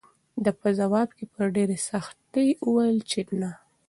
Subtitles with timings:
[0.43, 3.51] ده په ځواب کې په ډېرې سختۍ وویل چې نه.